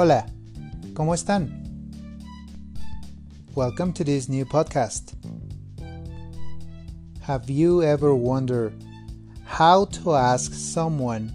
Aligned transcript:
Hola, 0.00 0.26
¿cómo 0.94 1.12
están? 1.12 1.50
Welcome 3.56 3.92
to 3.94 4.04
this 4.04 4.28
new 4.28 4.44
podcast. 4.44 5.14
Have 7.22 7.50
you 7.50 7.82
ever 7.82 8.14
wondered 8.14 8.74
how 9.44 9.86
to 9.86 10.14
ask 10.14 10.52
someone 10.54 11.32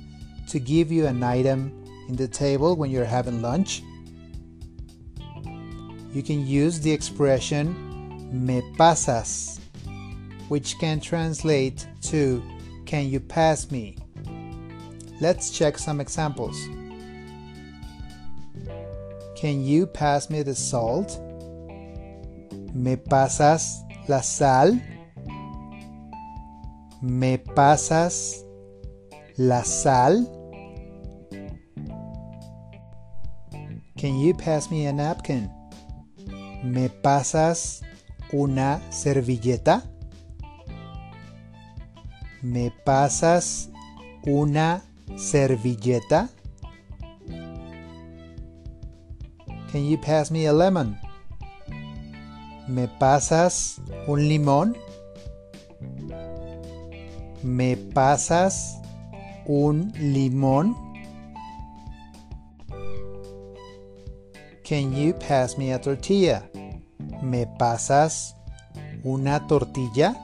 to 0.47 0.59
give 0.59 0.93
you 0.93 1.07
an 1.07 1.21
item 1.23 1.73
in 2.07 2.15
the 2.15 2.25
table 2.25 2.77
when 2.77 2.89
you're 2.89 3.03
having 3.03 3.41
lunch? 3.41 3.83
You 6.13 6.23
can 6.23 6.47
use 6.47 6.79
the 6.79 6.93
expression 6.93 7.75
me 8.31 8.61
pasas, 8.77 9.59
which 10.47 10.79
can 10.79 11.01
translate 11.01 11.85
to 12.03 12.41
can 12.85 13.09
you 13.09 13.19
pass 13.19 13.69
me? 13.71 13.97
Let's 15.19 15.49
check 15.49 15.77
some 15.77 15.99
examples. 15.99 16.55
Can 19.43 19.65
you 19.65 19.87
pass 19.87 20.29
me 20.29 20.41
the 20.41 20.55
salt? 20.55 21.19
¿Me 22.73 22.95
pasas 22.95 23.83
la 24.07 24.21
sal? 24.21 24.81
¿Me 27.01 27.37
pasas 27.37 28.45
la 29.35 29.65
sal? 29.65 30.29
Can 33.97 34.17
you 34.17 34.33
pass 34.33 34.71
me 34.71 34.87
a 34.87 34.93
napkin? 34.93 35.51
¿Me 36.63 36.87
pasas 36.87 37.81
una 38.31 38.79
servilleta? 38.91 39.83
¿Me 42.41 42.71
pasas 42.85 43.69
una 44.25 44.85
servilleta? 45.17 46.29
Can 49.73 49.87
you 49.87 49.97
pass 49.97 50.29
me 50.29 50.45
a 50.45 50.53
lemon? 50.53 50.99
¿Me 52.67 52.87
pasas 52.87 53.81
un 54.05 54.19
limón? 54.29 54.77
¿Me 57.41 57.75
pasas 57.75 58.79
un 59.47 59.91
limón? 59.97 60.75
Can 64.63 64.93
you 64.93 65.15
pass 65.15 65.57
me 65.57 65.73
a 65.73 65.81
tortilla? 65.81 66.47
¿Me 67.23 67.47
pasas 67.57 68.35
una 69.03 69.47
tortilla? 69.47 70.15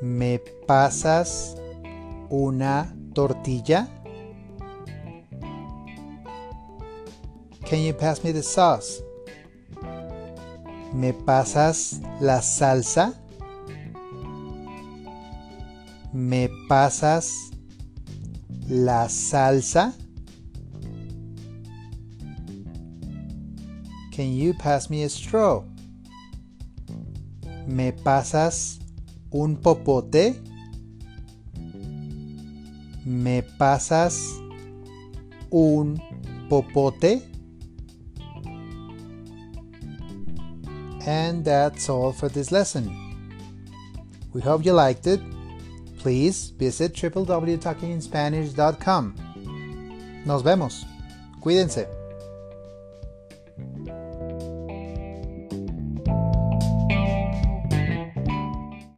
¿Me 0.00 0.40
pasas 0.66 1.54
una 2.30 2.96
tortilla? 3.12 3.90
Can 7.64 7.80
you 7.80 7.94
pass 7.94 8.22
me 8.22 8.30
the 8.30 8.42
sauce? 8.42 9.02
¿Me 10.92 11.12
pasas 11.12 12.00
la 12.20 12.40
salsa? 12.40 13.14
¿Me 16.12 16.48
pasas 16.68 17.50
la 18.68 19.08
salsa? 19.08 19.94
Can 24.12 24.34
you 24.34 24.54
pass 24.54 24.90
me 24.90 25.02
a 25.02 25.08
straw? 25.08 25.64
¿Me 27.66 27.92
pasas 27.92 28.78
un 29.30 29.56
popote? 29.56 30.40
¿Me 33.04 33.42
pasas 33.42 34.38
un 35.50 36.00
popote? 36.48 37.33
And 41.06 41.44
that's 41.44 41.88
all 41.88 42.12
for 42.12 42.28
this 42.28 42.50
lesson. 42.50 42.90
We 44.32 44.40
hope 44.40 44.64
you 44.64 44.72
liked 44.72 45.06
it. 45.06 45.20
Please 45.98 46.50
visit 46.50 46.94
www.talkinginspanish.com. 46.94 49.14
Nos 50.26 50.42
vemos. 50.42 50.84
Cuídense. 51.40 51.86